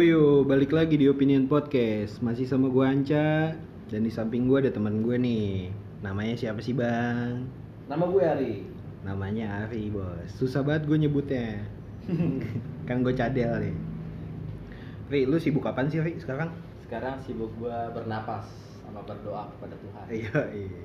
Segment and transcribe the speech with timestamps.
[0.00, 2.24] Woyo, balik lagi di Opinion Podcast.
[2.24, 3.52] Masih sama gue Anca
[3.92, 5.68] dan di samping gue ada teman gue nih.
[6.00, 7.44] Namanya siapa sih bang?
[7.84, 8.54] Nama gue Ari.
[9.04, 10.24] Namanya Ari bos.
[10.32, 11.68] Susah banget gue nyebutnya.
[12.88, 13.76] kan gue cadel nih.
[15.12, 16.48] Ri, lu sibuk kapan sih Ri sekarang?
[16.88, 18.48] Sekarang sibuk gue bernapas
[18.80, 20.04] sama berdoa kepada Tuhan.
[20.08, 20.80] Iya, iya.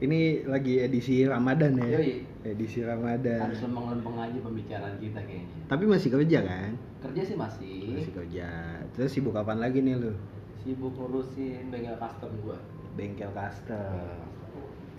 [0.00, 2.00] Ini lagi edisi Ramadan ya.
[2.00, 2.24] Yoi.
[2.40, 3.52] Edisi Ramadan.
[3.52, 5.56] Harus lempeng-lempeng aja pembicaraan kita kayaknya.
[5.68, 6.72] Tapi masih kerja kan?
[7.04, 8.00] Kerja sih masih.
[8.00, 8.48] Masih kerja.
[8.96, 10.16] Terus sibuk kapan lagi nih lu?
[10.64, 12.58] Sibuk ngurusin bengkel custom gue.
[12.96, 14.24] Bengkel custom.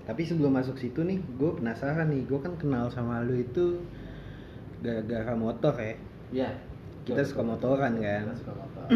[0.06, 2.22] Tapi sebelum masuk situ nih, gue penasaran nih.
[2.30, 3.82] Gue kan kenal sama lu itu
[4.86, 5.98] gara-gara motor ya.
[6.30, 6.50] Iya.
[7.10, 8.30] Kita suka motoran kan.
[8.30, 8.86] Kita suka motor.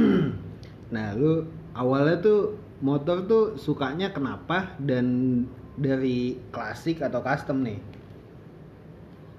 [0.86, 1.42] Nah, lu
[1.74, 2.54] awalnya tuh
[2.86, 5.42] motor tuh sukanya kenapa dan
[5.76, 7.80] dari klasik atau custom nih?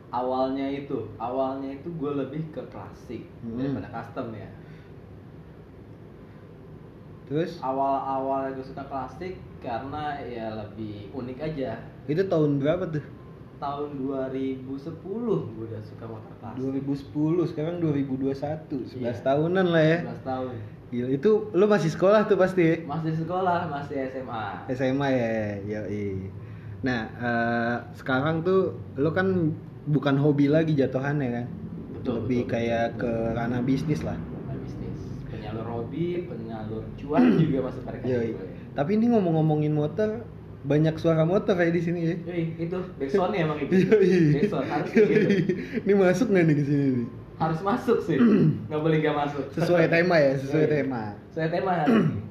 [0.07, 3.59] awalnya itu, awalnya itu gue lebih ke klasik Hmm.
[3.59, 4.49] daripada custom ya.
[7.27, 11.83] Terus Awal-awal gue suka klasik karena ya lebih unik aja.
[12.07, 13.03] itu tahun berapa tuh?
[13.59, 16.61] Tahun 2010 gue udah suka motor klasik.
[16.63, 19.27] 2010, sekarang 2021, 11 Iya.
[19.27, 19.99] tahunan lah ya.
[20.07, 20.55] 11 tahun.
[20.87, 22.77] Gila, itu lu masih sekolah tuh pasti ya?
[22.87, 24.45] Masih sekolah, masih SMA.
[24.71, 25.31] SMA ya,
[25.67, 26.31] yoi.
[26.87, 29.51] Nah, eh, sekarang tuh lo kan
[29.85, 31.47] bukan hobi lagi jatuhannya kan?
[31.99, 33.01] Betul, Lebih betul, kayak betul.
[33.03, 34.15] ke ranah bisnis lah.
[34.15, 34.99] Nah, bisnis.
[35.27, 38.31] Penyalur hobi, penyalur cuan juga masuk kayak Yoi.
[38.31, 38.47] gue.
[38.79, 40.23] Tapi ini ngomong-ngomongin motor,
[40.63, 42.15] banyak suara motor kayak di sini ya.
[42.31, 43.75] Yoi, itu backsoundnya emang itu.
[43.91, 44.39] Yoi.
[44.39, 45.29] Backsound harus gitu.
[45.83, 47.09] Ini masuk nggak nih ke sini nih?
[47.37, 48.17] Harus masuk sih.
[48.69, 49.45] Nggak boleh nggak masuk.
[49.53, 50.73] Sesuai tema ya, sesuai Yoi.
[50.73, 51.03] tema.
[51.33, 51.75] Sesuai tema.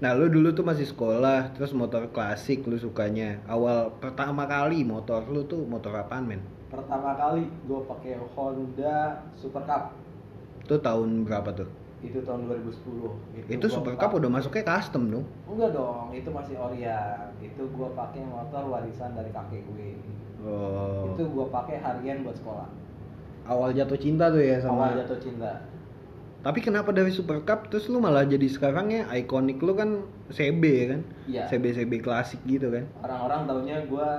[0.00, 3.36] Nah, lu dulu tuh masih sekolah, terus motor klasik lu sukanya.
[3.44, 6.40] Awal pertama kali motor lu tuh motor apaan, men?
[6.72, 9.92] Pertama kali gue pakai Honda Super Cup.
[10.64, 11.68] Tuh tahun berapa tuh?
[12.00, 13.44] Itu tahun 2010.
[13.52, 15.26] Itu gua Super Cup udah masuknya custom dong.
[15.44, 17.28] Enggak dong, itu masih Orion.
[17.44, 20.00] Itu gue pakai motor warisan dari kakek gue.
[20.40, 21.12] Oh.
[21.12, 22.72] Itu gue pakai harian buat sekolah.
[23.50, 24.94] Awal jatuh cinta tuh ya sama.
[24.94, 25.66] Awal jatuh cinta.
[26.40, 30.62] Tapi kenapa dari Super Cup terus lu malah jadi sekarang ya ikonik lu kan CB
[30.88, 31.00] kan?
[31.28, 31.44] Iya.
[31.52, 32.88] CB CB klasik gitu kan?
[33.04, 34.10] Orang-orang taunya gue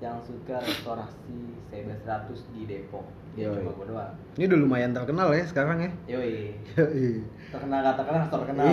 [0.00, 1.36] yang suka restorasi
[1.68, 3.04] CB100 di Depok.
[3.34, 3.60] Ya Yoi.
[3.60, 4.12] cuma gue doang.
[4.38, 5.90] Ini udah lumayan terkenal ya sekarang ya.
[6.16, 6.56] Yoi.
[6.78, 7.08] Yoi.
[7.52, 8.66] Terkenal gak terkenal, terkenal.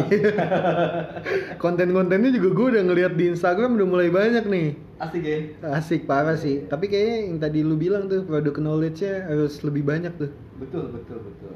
[1.63, 4.67] Konten-kontennya juga gue udah ngeliat di Instagram udah mulai banyak nih.
[5.01, 5.37] Asik ya?
[5.73, 6.69] Asik parah sih.
[6.69, 10.29] Tapi kayaknya yang tadi lu bilang tuh produk knowledge-nya harus lebih banyak tuh.
[10.61, 11.53] Betul, betul, betul.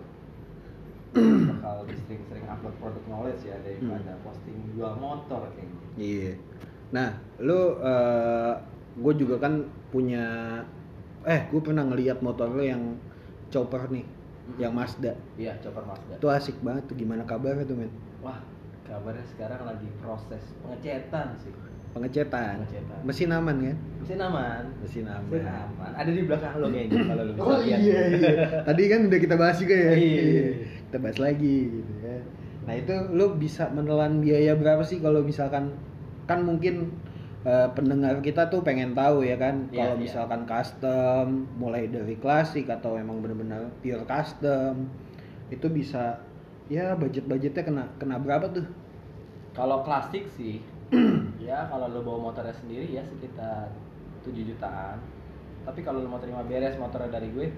[1.15, 5.85] Bakal lebih sering-sering upload produk knowledge ya daripada posting jual motor kayaknya.
[5.95, 6.33] Iya.
[6.89, 7.61] Nah, lu
[8.95, 10.25] gue juga kan punya
[11.25, 12.97] eh gue pernah ngeliat motor lu yang
[13.53, 14.57] chopper nih, Mhm.
[14.61, 15.13] yang Mazda.
[15.37, 16.17] Iya, chopper Mazda.
[16.17, 17.91] Itu asik banget tuh gimana kabarnya tuh men?
[18.21, 18.41] Wah,
[18.89, 21.53] kabarnya sekarang lagi proses pengecetan sih.
[21.95, 22.59] Pengecetan.
[22.59, 22.99] Pengecetan.
[23.07, 23.77] Mesin aman kan?
[24.03, 24.63] Mesin aman.
[24.83, 25.23] Mesin aman.
[25.31, 25.91] Mesin aman.
[25.95, 27.79] Ada di belakang lo kayaknya kalau lo bisa Oh lihat.
[27.79, 28.31] iya iya.
[28.61, 29.91] Tadi kan udah kita bahas juga ya.
[29.95, 30.45] Iya.
[30.85, 32.17] Kita bahas lagi gitu ya.
[32.65, 35.71] Nah, itu lu bisa menelan biaya berapa sih kalau misalkan
[36.25, 36.91] kan mungkin
[37.45, 40.01] eh, pendengar kita tuh pengen tahu ya kan Iya, kalau iya.
[40.01, 41.25] misalkan custom
[41.55, 44.89] mulai dari klasik atau emang bener-bener pure custom
[45.47, 46.17] itu bisa
[46.65, 48.65] ya budget-budgetnya kena kena berapa tuh?
[49.53, 50.59] Kalau klasik sih,
[51.45, 53.69] ya kalau lo bawa motornya sendiri ya sekitar
[54.25, 54.97] 7 jutaan.
[55.65, 57.53] Tapi kalau lo mau terima beres motornya dari gue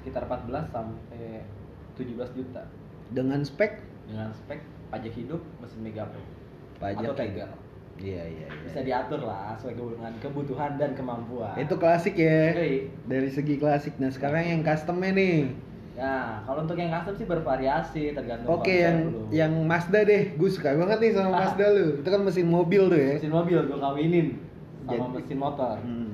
[0.00, 1.44] sekitar 14 sampai
[1.92, 2.64] 17 juta
[3.12, 6.28] Dengan spek dengan spek pajak hidup mesin megaprint
[6.80, 7.50] pajak atau Tiger.
[8.00, 8.64] Iya iya iya.
[8.64, 11.52] Bisa diatur lah sesuai kebutuhan, kebutuhan dan kemampuan.
[11.60, 12.56] Itu klasik ya.
[13.04, 14.00] Dari segi klasik.
[14.00, 15.52] Nah, sekarang yang customnya nih.
[16.00, 19.20] Nah, kalau untuk yang custom sih bervariasi tergantung Oke, konsep yang lu.
[19.28, 20.32] yang Mazda deh.
[20.32, 21.36] Gue suka banget nih sama.
[21.44, 21.86] Mazda lu.
[22.00, 23.12] Itu kan mesin mobil tuh ya.
[23.20, 24.26] mesin mobil gue kawinin
[24.80, 25.76] sama Jadi- mesin motor.
[25.76, 26.12] Hmm.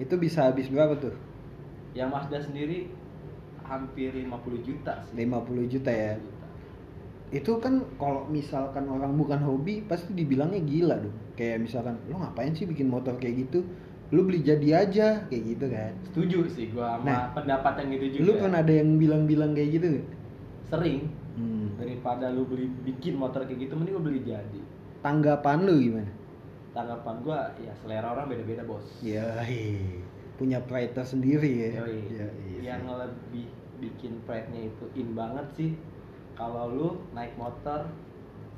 [0.00, 1.12] Itu bisa habis berapa tuh?
[1.92, 2.88] Yang Mazda sendiri
[3.62, 5.12] hampir 50 juta sih.
[5.20, 6.16] 50 juta ya.
[7.28, 11.16] Itu kan kalau misalkan orang bukan hobi pasti dibilangnya gila dong.
[11.32, 13.64] Kayak misalkan lo ngapain sih bikin motor kayak gitu?
[14.12, 15.92] Lu beli jadi aja kayak gitu kan.
[16.12, 18.24] Setuju sih gua sama Nah, pendapat yang gitu juga.
[18.28, 20.08] Lu kan ada yang bilang-bilang kayak gitu nggak?
[20.72, 21.04] sering
[21.36, 21.76] Hmm.
[21.76, 24.60] daripada lu beli bikin motor kayak gitu mending lu beli jadi.
[25.00, 26.12] Tanggapan lu gimana?
[26.76, 28.84] Tanggapan gua ya selera orang beda-beda, Bos.
[29.04, 29.44] Ya,
[30.40, 31.84] punya pride tersendiri ya.
[31.84, 32.00] Yoi.
[32.08, 33.48] Ya, iya yang lebih
[33.80, 35.70] bikin pride-nya itu in banget sih
[36.36, 37.88] kalau lu naik motor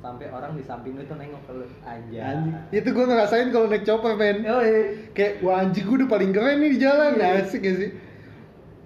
[0.05, 2.21] sampai orang di samping lu tuh nengok ke lu aja.
[2.37, 2.57] Anjing.
[2.69, 4.45] Itu gue ngerasain kalau naik chopper, men.
[4.45, 5.09] Yoi.
[5.17, 7.17] Kayak, wah anjing gue udah paling keren nih di jalan.
[7.17, 7.41] Iya.
[7.49, 7.91] Asik ya sih?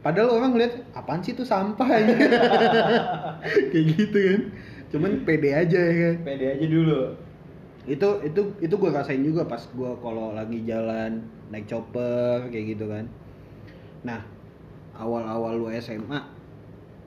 [0.09, 2.01] padahal orang ngeliat apaan sih itu sampah ya
[3.71, 4.43] kayak gitu kan
[4.89, 7.01] cuman pede aja ya kan pede aja dulu
[7.89, 12.89] itu itu itu gue rasain juga pas gue kalau lagi jalan naik chopper kayak gitu
[12.89, 13.05] kan
[14.07, 14.23] nah
[14.95, 16.21] awal-awal lu SMA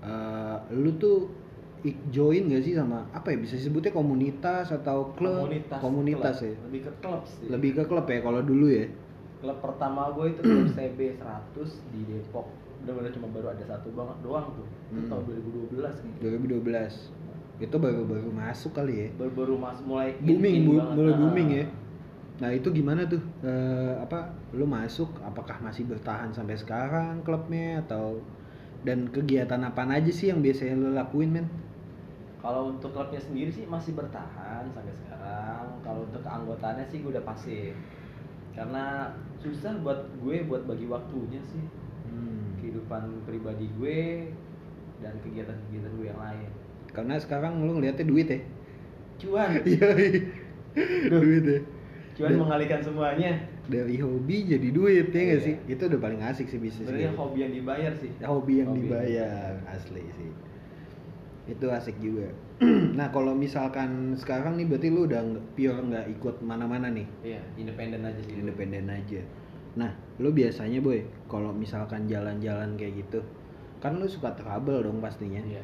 [0.04, 1.32] eh, lu tuh
[2.08, 5.50] join gak sih sama apa ya bisa disebutnya komunitas atau klub?
[5.50, 6.46] Komunitas komunitas klub.
[6.46, 6.56] ya?
[6.62, 7.46] Lebih ke klub sih.
[7.50, 8.86] Lebih ke klub ya kalau dulu ya?
[9.42, 12.46] Klub pertama gue itu klub CB 100 di Depok.
[12.82, 14.66] Udah-udah cuma baru ada satu banget doang tuh.
[14.66, 15.10] Itu Hmm.
[15.10, 16.94] tahun 2012 gitu 2012
[17.58, 19.08] itu baru-baru masuk kali ya?
[19.16, 21.18] Baru-baru masuk mulai booming in bu- mulai Ah.
[21.18, 21.66] booming ya?
[22.38, 23.22] Nah itu gimana tuh?
[23.42, 28.18] Eh, apa lu masuk apakah masih bertahan sampai sekarang klubnya atau
[28.82, 31.46] dan kegiatan apa aja sih yang biasanya lu lakuin men
[32.42, 35.66] Kalau untuk klubnya sendiri sih masih bertahan sampai sekarang.
[35.80, 37.74] Kalau untuk keanggotaannya sih gue udah pasif.
[38.52, 41.64] Karena susah buat gue buat bagi waktunya sih
[42.04, 42.58] Hmm.
[42.58, 44.28] kehidupan pribadi gue
[45.00, 46.50] dan kegiatan-kegiatan gue yang lain.
[46.90, 48.40] karena sekarang lu ngeliatnya duit ya
[49.18, 49.90] Cuan, iya
[51.08, 51.60] duit ya
[52.12, 53.48] cuan mengalihkan semuanya.
[53.66, 55.48] dari hobi jadi duit ya nggak Iya.
[55.48, 58.12] sih itu udah paling asik sih bisnis Sebenarnya hobi yang dibayar sih.
[58.20, 58.80] hobi yang Hobi.
[58.84, 60.30] dibayar asli sih
[61.52, 62.32] itu asik juga
[62.98, 65.22] nah kalau misalkan sekarang nih berarti lu udah
[65.52, 68.34] pure nggak ikut mana-mana nih Iya, independen aja sih.
[68.34, 69.22] independen aja
[69.72, 73.20] nah lu biasanya boy kalau misalkan jalan-jalan kayak gitu
[73.80, 75.64] kan lu suka trouble dong pastinya Iya.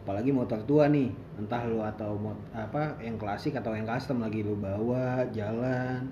[0.00, 4.40] apalagi motor tua nih entah lu atau mot apa yang klasik atau yang custom lagi
[4.40, 6.08] lu bawa jalan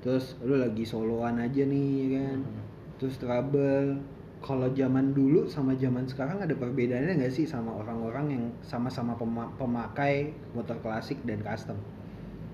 [0.00, 2.62] terus lu lagi soloan aja nih ya kan Mhm.
[2.98, 3.98] terus trouble
[4.42, 9.54] kalau zaman dulu sama zaman sekarang ada perbedaannya nggak sih sama orang-orang yang sama-sama pema-
[9.54, 11.78] pemakai motor klasik dan custom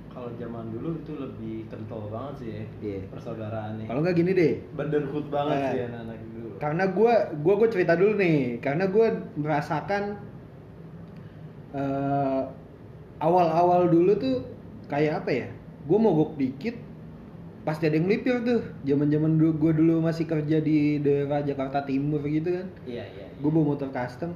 [0.08, 2.64] Kalau zaman dulu itu lebih kental banget sih ya.
[2.82, 3.00] Iya.
[3.08, 3.86] Persaudaraannya.
[3.86, 5.70] kalau nggak gini deh Brotherhood banget Eh.
[5.70, 6.48] sih anak-anak dulu.
[6.58, 9.06] karena gue gua gue cerita dulu nih karena gue
[9.36, 10.02] merasakan
[11.70, 12.42] eh,
[13.18, 14.36] awal-awal dulu tuh
[14.86, 15.48] kayak apa ya
[15.84, 16.76] gue mogok dikit
[17.68, 22.24] pasti ada yang melipir tuh zaman-zaman dulu gue dulu masih kerja di daerah Jakarta Timur
[22.24, 22.66] gitu kan.
[22.88, 23.26] Iya, iya.
[23.28, 23.36] iya.
[23.36, 24.32] gue bawa motor custom.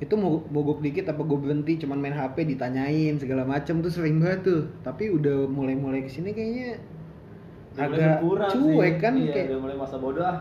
[0.00, 4.24] Itu mogok, mogok dikit apa gue berhenti cuman main HP ditanyain segala macem tuh sering
[4.24, 4.62] banget tuh.
[4.80, 6.80] Tapi udah mulai-mulai ke sini kayaknya
[7.76, 9.02] Udah mulai agak cuek sih.
[9.04, 10.38] kan iya, kayak udah mulai masa bodoh ah.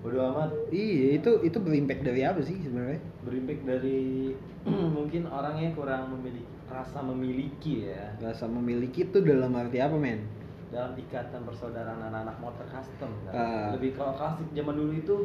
[0.00, 0.50] Bodoh amat.
[0.72, 3.04] Iya itu itu berimpact dari apa sih sebenarnya?
[3.20, 4.32] Berimpact dari
[4.96, 8.16] mungkin orangnya kurang memiliki rasa memiliki ya.
[8.16, 10.39] Rasa memiliki itu dalam arti apa men
[10.70, 13.32] dalam ikatan persaudaraan anak-anak motor custom kan.
[13.32, 13.68] Ah.
[13.74, 15.16] lebih kalau klasik zaman dulu itu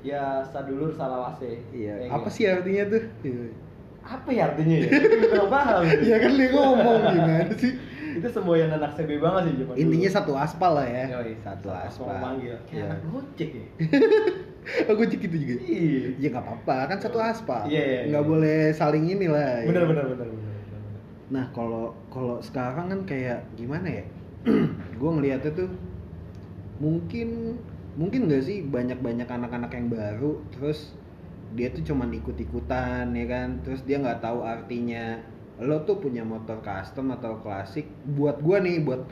[0.00, 2.30] ya sadulur salawase iya apa gitu.
[2.32, 3.46] sih artinya tuh Iya.
[4.02, 4.90] apa ya artinya ya
[5.34, 7.72] kurang paham Iya kan dia ngomong gimana sih
[8.16, 10.16] itu semboyan anak CB banget sih zaman intinya dulu.
[10.16, 12.84] satu aspal lah ya Yoi, satu aspal manggil kayak Iya.
[12.86, 13.66] anak gojek ya
[14.90, 18.30] aku cek itu juga iya ya nggak apa-apa kan satu aspal Iya, iya, nggak iya.
[18.30, 19.66] boleh saling inilah ya.
[19.66, 20.54] benar benar benar benar benar.
[21.26, 24.04] Nah kalau kalau sekarang kan kayak gimana ya?
[25.00, 25.70] gue ngeliatnya tuh
[26.78, 27.58] mungkin
[27.96, 30.94] mungkin nggak sih banyak banyak anak-anak yang baru terus
[31.56, 33.48] dia tuh cuman ikut-ikutan ya kan?
[33.62, 35.22] Terus dia nggak tahu artinya
[35.62, 37.88] lo tuh punya motor custom atau klasik.
[38.04, 39.06] Buat gua nih buat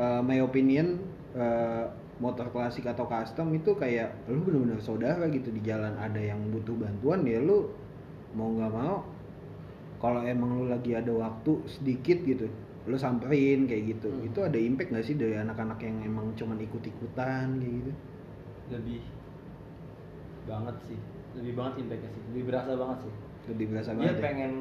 [0.00, 0.98] uh, my opinion
[1.36, 6.40] uh, motor klasik atau custom itu kayak lu bener-bener saudara gitu di jalan ada yang
[6.48, 7.68] butuh bantuan ya lu
[8.32, 9.04] mau nggak mau
[10.00, 12.48] kalau emang lu lagi ada waktu sedikit gitu
[12.86, 14.08] lu samperin kayak gitu.
[14.08, 14.26] Hmm.
[14.26, 17.92] itu ada impact nggak sih dari anak-anak yang emang cuman ikut-ikutan kayak gitu?
[18.70, 19.02] Lebih
[20.46, 20.98] banget sih.
[21.34, 22.22] Lebih banget impactnya sih.
[22.30, 23.12] Lebih berasa banget sih.
[23.46, 24.22] Lebih berasa dia banget ya?
[24.22, 24.52] pengen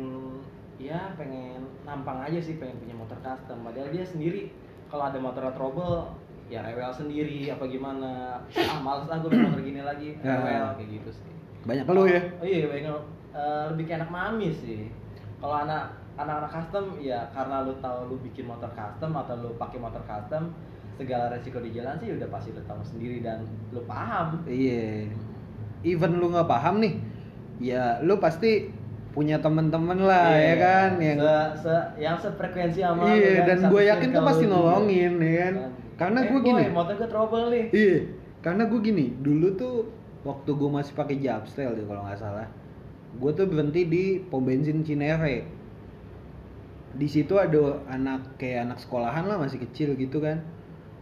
[0.76, 3.62] ya pengen nampang aja sih pengen punya motor custom.
[3.62, 4.50] Padahal dia sendiri
[4.90, 6.10] kalau ada motor trouble
[6.50, 8.42] ya rewel sendiri apa gimana.
[8.58, 10.18] Ah males ah gue motor gini lagi.
[10.26, 10.42] Ya.
[10.42, 11.30] rewel kayak gitu sih.
[11.66, 12.22] Banyak lu ya?
[12.42, 12.98] Oh, iya banyak
[13.38, 14.90] eh, lebih kayak anak mami sih.
[15.38, 19.78] Kalau anak anak-anak custom ya karena lu tahu lu bikin motor custom atau lu pakai
[19.78, 20.52] motor custom
[20.96, 25.12] segala resiko di jalan sih udah pasti lu tahu sendiri dan lu paham iya
[25.84, 26.94] even lu nggak paham nih
[27.60, 28.72] ya lu pasti
[29.12, 30.44] punya temen-temen lah Iya.
[30.44, 34.44] ya kan yang se, se- yang sefrekuensi sama iya kan, dan gue yakin tuh pasti
[34.44, 34.54] juga.
[34.56, 35.54] nolongin ya kan
[35.96, 37.98] karena eh, gue gini motor gue trouble nih Iya,
[38.44, 39.76] karena gue gini, dulu tuh
[40.28, 42.48] waktu gue masih pakai Japstel deh kalau nggak salah,
[43.16, 45.48] gue tuh berhenti di pom bensin Cinere.
[46.96, 50.40] Di situ ada anak kayak anak sekolahan lah masih kecil gitu kan,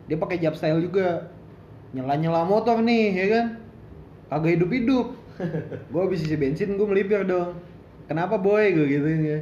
[0.10, 1.30] dia pakai Japstel juga,
[1.94, 3.46] nyela nyela motor nih ya kan,
[4.34, 5.08] kagak hidup hidup.
[5.94, 7.58] gue habis isi bensin gue melipir dong.
[8.06, 9.40] Kenapa boy gue gitu ya?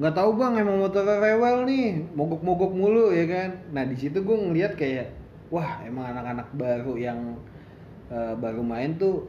[0.00, 4.32] nggak tahu bang emang motor rewel nih mogok-mogok mulu ya kan nah di situ gue
[4.32, 5.12] ngeliat kayak
[5.52, 7.36] wah emang anak-anak baru yang
[8.08, 9.28] eh, baru main tuh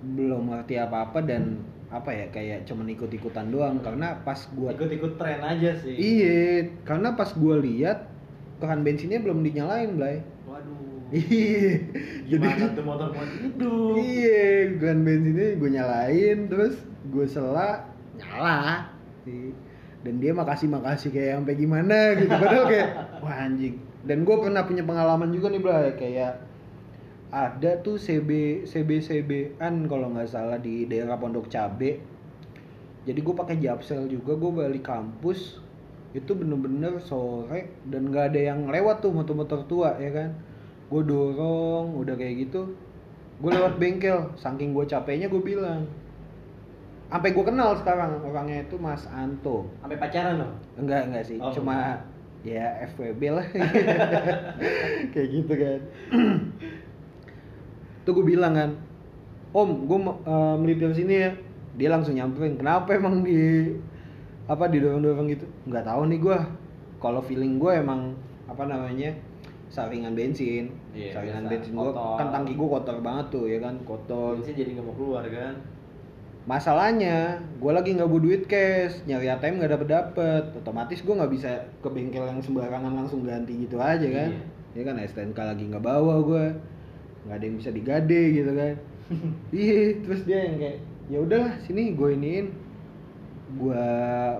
[0.00, 3.80] belum ngerti apa-apa dan apa ya kayak cuman ikut-ikutan doang.
[3.80, 5.96] Karena pas gua ikut-ikut tren aja sih.
[5.96, 8.08] Iya karena pas gua lihat
[8.58, 10.20] keran bensinnya belum dinyalain Blay.
[10.44, 11.12] Waduh.
[11.14, 11.88] Iya.
[12.28, 16.76] Gimana tuh motor buat hidup iya keran bensinnya gue nyalain terus
[17.08, 18.92] gue sela nyala
[19.24, 19.54] sih.
[20.04, 22.30] Dan dia makasih makasih kayak sampai gimana gitu.
[22.30, 22.88] Padahal kayak
[23.24, 23.80] wah anjing.
[24.04, 26.47] Dan gue pernah punya pengalaman juga nih Blay kayak
[27.28, 32.00] ada tuh CB CB CB-an kalau nggak salah di daerah Pondok Cabe.
[33.04, 35.60] Jadi gue pakai japsel juga gue balik kampus
[36.16, 40.30] itu bener-bener sore dan nggak ada yang lewat tuh motor-motor tua ya kan?
[40.88, 42.72] Gue dorong udah kayak gitu
[43.38, 45.84] gue lewat bengkel saking gue capeknya gue bilang.
[47.08, 49.68] Sampai gue kenal sekarang orangnya itu Mas Anto.
[49.84, 52.00] Sampai pacaran loh enggak enggak sih Oh, cuma
[52.40, 53.46] ya FWB lah.
[55.12, 55.80] Kayak gitu kan
[58.08, 58.72] tuh gue bilang kan
[59.52, 61.30] om gue uh, melipir sini ya.
[61.76, 63.68] Dia langsung nyamperin kenapa emang di
[64.48, 65.44] apa didorong dorong gitu?
[65.68, 66.38] Nggak tahu nih gue
[66.98, 68.16] kalau feeling gue emang
[68.48, 69.12] apa namanya
[69.68, 70.72] saringan bensin.
[70.96, 73.76] Iya, saringan biasa, bensin gue kan tangki gue kotor banget tuh ya kan?
[73.84, 74.40] Kotor.
[74.40, 75.54] Bensin jadi nggak mau keluar kan?
[76.48, 81.32] Masalahnya gue lagi nggak bawa duit cash nyari ATM nggak dapet dapet otomatis gue nggak
[81.36, 81.50] bisa
[81.84, 84.32] ke bengkel yang sembarangan langsung ganti gitu aja kan?
[84.72, 86.44] Ya kan STNK lagi nggak bawa gue
[87.28, 88.74] nggak ada yang bisa digade gitu kan.
[89.54, 92.46] Iya terus dia yang kayak ya udahlah sini gue iniin.
[93.50, 93.80] Gue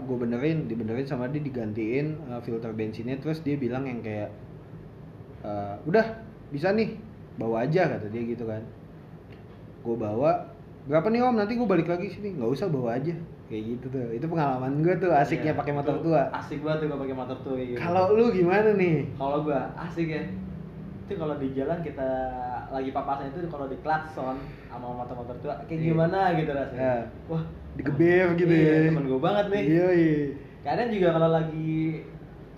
[0.04, 3.16] gue benerin dibenerin sama dia digantiin uh, filter bensinnya.
[3.16, 4.28] Terus dia bilang yang kayak
[5.40, 6.04] "Eh, udah
[6.48, 6.96] bisa nih
[7.36, 8.60] bawa aja kata dia gitu kan.
[9.80, 10.52] Gue bawa
[10.84, 11.36] berapa nih om?
[11.36, 12.36] Nanti gue balik lagi sini.
[12.36, 13.16] Nggak usah bawa aja.
[13.48, 14.12] Kayak gitu tuh.
[14.12, 16.28] Itu pengalaman gue tuh asiknya Iya, pakai motor tua.
[16.28, 17.80] asik banget tuh gua pakai motor tua gitu.
[17.80, 19.08] kalau lu gimana nih?
[19.16, 20.20] Kalau gua asik ya.
[21.08, 22.10] Itu kalau di jalan kita
[22.70, 25.86] lagi papasan itu kalau di klakson sama motor-motor tua kayak Iya.
[25.88, 26.20] gimana?
[26.32, 26.80] Gitu rasanya.
[26.80, 26.96] Ya.
[27.26, 27.42] wah
[27.74, 28.90] digeber gitu iya, ya.
[28.90, 29.62] temen gua banget nih.
[29.64, 30.18] Iya iya
[30.58, 31.70] kadang juga kalau lagi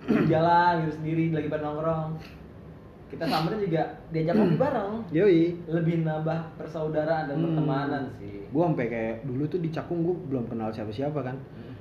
[0.01, 2.09] di jalan gitu sendiri lagi pada nongkrong
[3.07, 4.93] kita samperin juga diajak ngopi bareng.
[5.11, 5.41] Yoi.
[5.67, 7.45] Lebih nambah persaudaraan dan Hmm.
[7.45, 8.47] pertemanan sih.
[8.47, 11.35] Gue sampai kayak dulu tuh di Cakung gue belum kenal siapa siapa kan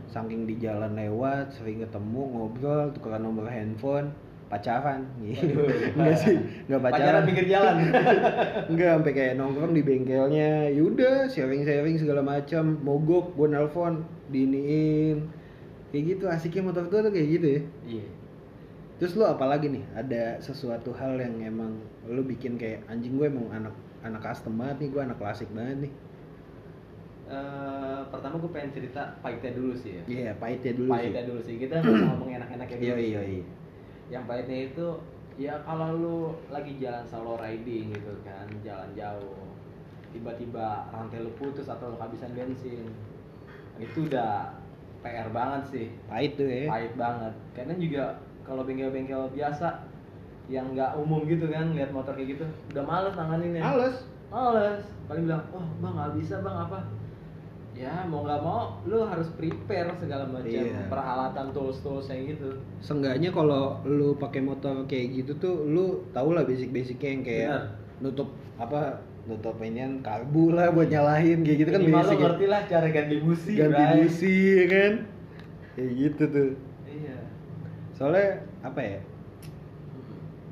[0.07, 4.11] saking di jalan lewat sering ketemu ngobrol tukeran nomor handphone
[4.51, 5.07] pacaran.
[5.23, 5.63] Gitu.
[5.95, 7.23] enggak sih enggak pacaran pacaran.
[7.23, 7.77] pinggir jalan.
[8.71, 10.51] Enggak sampai kayak nongkrong di bengkelnya.
[10.75, 12.83] Yaudah sharing sharing segala macam.
[12.83, 14.03] Mogok gue nelpon
[14.35, 15.31] diiniin.
[15.95, 17.61] Kayak gitu asiknya motor tua tuh kayak gitu ya.
[17.87, 18.07] Iya.
[18.99, 19.85] Terus lo apalagi nih?
[19.95, 21.79] Ada sesuatu hal yang emang
[22.11, 25.89] lo bikin kayak anjing gue emang anak anak custom banget nih gue anak klasik banget
[25.89, 25.93] nih.
[27.31, 30.03] Eh, pertama gue pengen cerita pahitnya dulu sih ya.
[30.11, 31.55] Iya pahitnya dulu pahitnya dulu sih.
[31.63, 31.79] Kita
[32.11, 33.11] ngomong enak-enaknya sih dulu iya sih.
[33.15, 33.60] iya iya
[34.11, 34.87] yang pahitnya itu
[35.39, 36.19] ya kalau lu
[36.53, 39.49] lagi jalan solo riding gitu kan jalan jauh
[40.11, 42.91] tiba-tiba rantai lu putus atau lu kehabisan bensin
[43.81, 44.53] itu udah
[45.01, 45.87] PR banget sih.
[46.05, 46.69] Pahit tuh ya.
[46.69, 47.33] Pahit banget.
[47.57, 48.05] Karena juga
[48.45, 49.89] kalau bengkel-bengkel biasa
[50.51, 53.63] yang nggak umum gitu kan lihat motor kayak gitu udah males nanganinnya.
[53.63, 53.97] Males.
[54.29, 54.83] Males.
[55.07, 56.79] Paling bilang oh bang nggak bisa bang apa
[57.81, 60.85] ya mau nggak mau lu harus prepare segala macam Iya.
[60.87, 66.29] peralatan tools tools yang gitu Seenggaknya kalau lu pakai motor kayak gitu tuh lu tau
[66.31, 67.65] lah basic-basicnya yang kayak Benar.
[68.03, 72.25] nutup apa nutup inian karbu lah buat nyalahin kayak gitu kan Minimal lu basic ya.
[72.27, 73.97] ngerti lah cara ganti busi ganti Bray.
[73.97, 74.93] busi ya kan
[75.73, 76.51] kayak gitu tuh
[76.85, 77.17] iya
[77.97, 78.29] soalnya
[78.61, 78.99] apa ya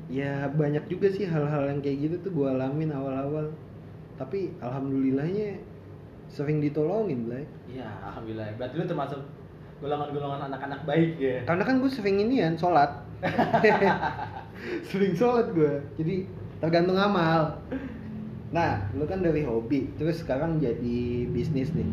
[0.09, 3.53] ya banyak juga sih hal-hal yang kayak gitu tuh gua alamin awal-awal
[4.17, 5.61] tapi alhamdulillahnya
[6.29, 8.53] sering ditolongin lah iya alhamdulillah.
[8.55, 9.21] Berarti lu termasuk
[9.81, 11.37] golongan-golongan anak-anak baik ya?
[11.47, 13.03] Karena kan gue sering inian sholat.
[14.91, 16.27] Sering sholat gue jadi
[16.59, 17.59] tergantung amal.
[18.51, 19.91] Nah lu kan dari hobi.
[19.95, 21.87] Terus sekarang jadi bisnis nih.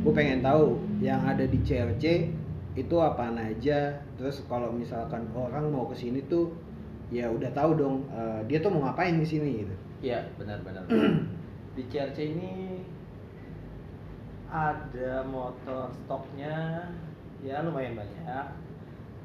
[0.00, 2.30] Gue pengen tahu yang ada di CRC
[2.78, 4.00] itu apaan aja?
[4.14, 6.54] Terus kalau misalkan orang mau ke sini tuh
[7.10, 9.74] ya udah tahu dong eh, dia tuh mau ngapain di sini gitu.
[10.00, 10.86] Iya benar-benar.
[11.76, 12.82] Di CRC ini
[14.50, 16.86] ada motor stoknya
[17.40, 18.46] ya lumayan banyak.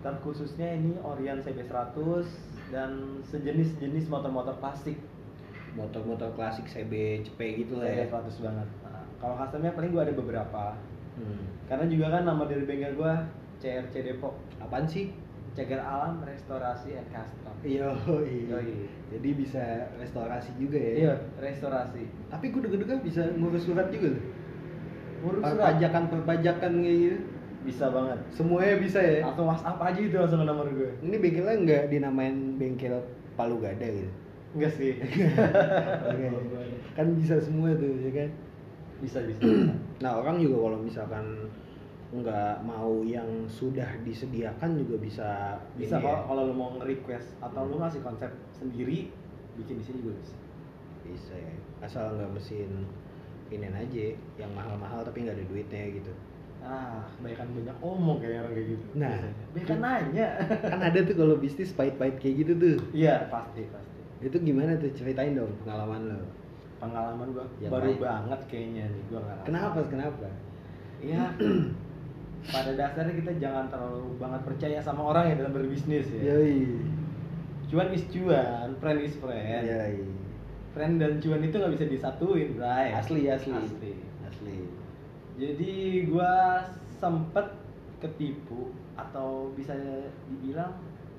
[0.05, 1.97] Terkhususnya ini Orion CB100
[2.69, 5.01] dan sejenis-jenis motor-motor klasik.
[5.73, 8.05] Motor-motor klasik CB CP gitu lah ya.
[8.05, 8.67] CB100 banget.
[8.85, 10.65] Nah, kalau customnya paling gua ada beberapa.
[11.15, 11.47] Hmm.
[11.71, 13.23] karena juga kan nama dari bengkel gua
[13.63, 14.35] CRC Depok.
[14.59, 15.15] Apaan sih?
[15.55, 17.55] Cagar Alam Restorasi and Custom.
[17.63, 18.91] Yoi.
[19.07, 19.63] jadi bisa
[19.95, 20.93] restorasi juga ya.
[20.99, 22.03] iya restorasi.
[22.27, 24.23] Tapi gue denger-denger bisa ngurus surat juga loh.
[25.25, 27.17] Ngurus surat Perpajakan perpajakan kayak gitu.
[27.65, 29.25] bisa banget Semuanya bisa ya.
[29.25, 32.95] langsung WhatsApp aja itu langsung ke nomor gue Ini bengkelnya nggak dinamain bengkel
[33.33, 34.11] Palu Gada gitu.
[34.53, 34.93] enggak sih
[36.07, 36.27] Oke.
[36.93, 38.29] kan bisa semua tuh ya kan
[39.01, 39.73] bisa bisa, bisa.
[39.99, 41.25] nah orang juga kalau misalkan
[42.15, 45.29] nggak mau yang sudah disediakan juga bisa
[45.75, 46.23] bisa kok ya.
[46.23, 49.11] kalau lu mau nge-request atau lu ngasih konsep sendiri
[49.57, 50.35] bikin di sini juga bisa
[51.03, 51.51] bisa ya
[51.83, 52.87] asal nggak mesin
[53.47, 56.11] ini aja yang mahal-mahal tapi nggak ada duitnya gitu
[56.59, 59.15] ah kebanyakan banyak omong kayak orang kayak gitu Nah.
[59.53, 59.65] biasanya.
[59.67, 60.27] kan nanya
[60.65, 64.89] kan ada tuh kalau bisnis pahit-pahit kayak gitu tuh iya pasti pasti itu gimana tuh
[64.91, 66.25] ceritain dong pengalaman lo
[66.75, 68.01] pengalaman gua Yang baru lain.
[68.01, 70.27] banget kayaknya nih gua nggak kenapa kenapa
[70.97, 71.23] Iya.
[72.47, 76.33] pada dasarnya kita jangan terlalu banget percaya sama orang yang dalam berbisnis ya.
[76.33, 76.77] yoi
[77.65, 79.65] Cuan is cuan, friend is friend.
[79.65, 79.97] yoi
[80.75, 82.91] Friend dan cuan itu nggak bisa disatuin, Bray.
[82.91, 83.91] asli asli Asli.
[84.21, 84.55] asli
[85.35, 85.73] Jadi
[86.05, 86.59] gua
[86.93, 87.47] sempet
[87.97, 89.71] ketipu atau bisa
[90.27, 90.75] dibilang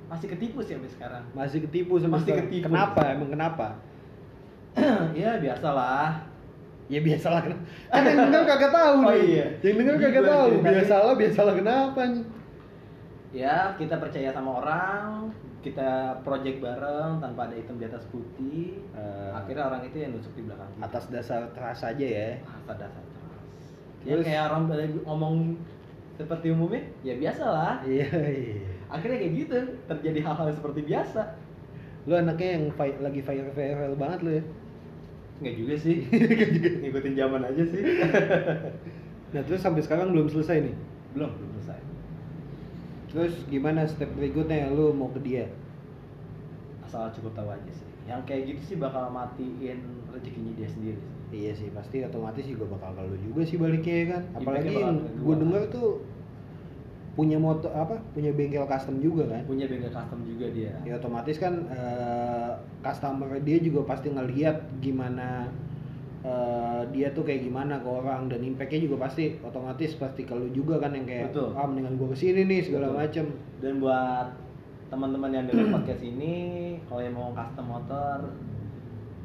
[0.07, 1.25] masih ketipu sih sampai sekarang.
[1.33, 2.47] masih ketipu sama Masih sekarang.
[2.47, 2.65] ketipu.
[2.69, 3.67] kenapa emang kenapa
[5.17, 6.21] ya biasalah.
[6.87, 9.25] ya biasalah kenapa kan yang denger kagak tahu Oh nih.
[9.27, 9.47] iya.
[9.65, 12.25] yang denger Jadi kagak tahu biasalah biasalah kenapa nih
[13.35, 15.29] Ya, kita percaya sama orang,
[15.67, 15.91] kita
[16.23, 18.79] project bareng tanpa ada hitam di atas putih.
[18.95, 20.83] Eh, Akhirnya orang itu yang nusuk di belakang kita.
[20.87, 23.69] atas dasar trust aja ya Atas dasar trust.
[24.07, 25.35] Ya kayak orang pada ngomong
[26.15, 27.75] seperti umumnya, ya biasa lah.
[27.85, 31.23] iya iya Akhirnya kayak gitu, terjadi hal-hal seperti biasa.
[32.07, 34.45] lu anaknya yang fi- lagi viral viral banget lu ya
[35.37, 35.97] Enggak juga sih.
[36.87, 37.83] Ngikutin zaman aja sih.
[39.35, 40.75] nah terus sampai sekarang belum selesai nih
[41.13, 41.79] belum, belum selesai.
[43.17, 45.49] Terus gimana step berikutnya lu mau ke dia
[46.85, 47.89] Asal cukup tahu aja sih.
[48.07, 49.81] Yang kayak gitu sih bakal matiin
[50.13, 51.03] rezekinya dia sendiri.
[51.35, 54.23] Iya sih pasti otomatis juga bakal kalau juga sih baliknya ya kan.
[54.39, 55.89] Apalagi yang ke gue denger tuh
[57.19, 59.43] punya motor apa punya bengkel custom juga kan.
[59.51, 60.79] Punya bengkel custom juga dia.
[60.87, 62.53] Ya otomatis kan eh,
[62.87, 65.51] customer dia juga pasti ngelihat gimana
[66.27, 70.83] eh, dia tuh kayak gimana ke orang dan impactnya juga pasti otomatis pasti kalau juga
[70.83, 71.55] kan yang kayak Betul.
[71.55, 72.99] ah mendingan gue ke sini nih segala Betul.
[72.99, 73.27] macem.
[73.63, 74.29] Dan buat
[74.91, 76.35] teman-teman yang dengar podcast ini,
[76.87, 78.19] kalau yang mau custom motor,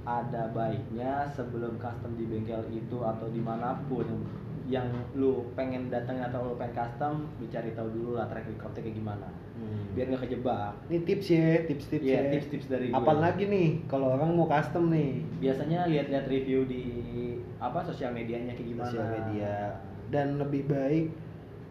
[0.01, 4.05] ada baiknya sebelum custom di bengkel itu atau di mana pun
[4.71, 8.81] yang lu pengen datengin atau lu pengen custom, lu cari tahu dulu lah track recordnya
[8.81, 9.27] kayak gimana.
[9.51, 9.91] Hmm.
[9.91, 10.71] Biar nggak kejebak.
[10.87, 12.31] Ini tips ya, tips-tips Iya, ya.
[12.31, 12.95] tips-tips dari gue.
[12.95, 16.83] Apalagi nih kalau orang mau custom nih Biasanya lihat-lihat review di
[17.59, 18.87] apa sosial medianya kayak gimana.
[18.87, 19.53] sosial media
[20.07, 21.11] dan lebih baik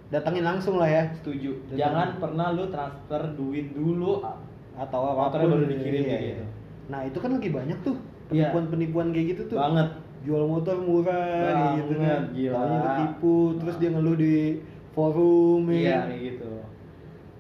[0.09, 1.51] datangin langsung lah ya Setuju.
[1.67, 4.21] Dan- Jangan pernah lu transfer duit dulu
[4.73, 6.31] atau apa pun baru dikirim Iya, kayak iya.
[6.37, 6.45] gitu.
[6.87, 7.97] Nah itu kan lagi banyak tuh
[8.29, 8.51] Iya.
[8.51, 9.59] penipuan-penipuan kayak gitu tuh.
[9.59, 9.89] banget.
[10.21, 12.21] Jual motor murah kayak gitu kan.
[12.37, 12.55] Gila.
[12.55, 14.61] Taunya ketipu, terus dia ngeluh di
[14.93, 15.77] forum ya.
[15.77, 16.53] Iya kayak gitu.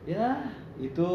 [0.08, 0.26] Ya
[0.80, 1.10] itu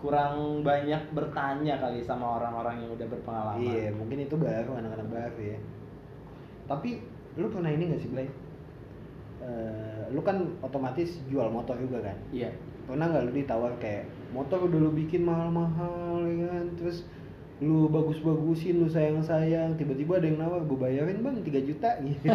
[0.00, 3.64] kurang banyak bertanya kali sama orang-orang yang udah berpengalaman.
[3.64, 5.58] Iya, mungkin itu baru anak-anak baru ya.
[6.68, 7.00] Tapi
[7.40, 8.28] lu pernah ini gak sih, Blay?
[9.44, 12.16] Eh, lu kan otomatis jual motor juga kan?
[12.32, 12.52] Iya.
[12.84, 17.08] pernah nggak lu ditawar kayak motor udah lu bikin mahal-mahal ya kan terus
[17.62, 22.26] lu bagus-bagusin lu sayang-sayang tiba-tiba ada yang nawar gue bayarin bang 3 juta gitu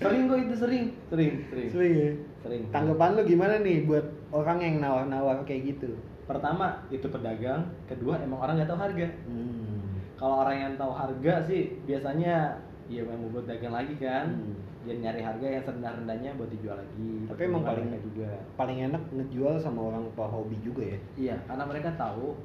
[0.00, 1.68] Sering kok itu sering, sering, sering.
[1.68, 2.10] sering ya
[2.40, 2.62] Sering.
[2.72, 4.00] tanggapan lu gimana nih buat
[4.32, 5.92] orang yang nawar-nawar kayak gitu
[6.24, 9.08] Pertama itu pedagang, kedua emang orang nggak tahu harga.
[9.26, 10.14] hmm.
[10.14, 12.54] Kalau orang yang tahu harga sih biasanya
[12.86, 14.30] ya memang buat dagang lagi kan.
[14.30, 14.54] Hmm.
[14.86, 17.26] Dia nyari harga yang serendah-rendahnya buat dijual lagi.
[17.28, 18.30] Tapi emang paling- juga.
[18.54, 22.38] paling enak ngejual sama orang hobi juga ya Iya, karena mereka tahu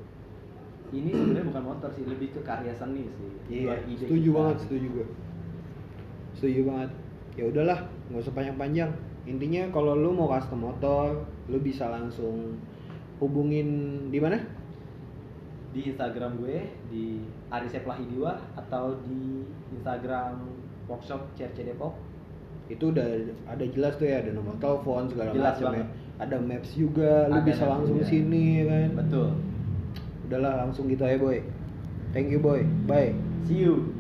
[0.93, 3.29] ini sebenarnya bukan motor sih, lebih ke karya seni sih.
[3.49, 4.37] iya ide setuju kita.
[4.37, 5.07] banget setuju gue
[6.35, 6.91] setuju banget
[7.35, 7.79] ya udahlah
[8.11, 8.91] nggak usah panjang-panjang
[9.25, 12.59] intinya kalau lu mau custom motor lu bisa langsung
[13.17, 13.67] hubungin
[14.11, 14.37] di mana
[15.75, 17.19] Di Instagram gue di
[17.51, 19.43] Arisep Lahidiwa atau di
[19.75, 20.39] Instagram
[20.87, 21.91] workshop CRC Depok.
[22.71, 23.03] itu udah
[23.45, 25.85] ada jelas tuh ya ada nomor telepon segala macam ya
[26.17, 28.07] ada maps juga lu bisa langsung juga.
[28.09, 29.29] sini ya kan Betul.
[30.27, 31.39] Udahlah langsung gitu ya boy.
[32.11, 32.67] Thank you boy.
[32.87, 33.15] Bye.
[33.47, 33.94] See you.